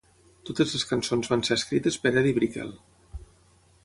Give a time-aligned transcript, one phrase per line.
[0.49, 2.73] Totes les cançons van ser escrites per Edie Brickell.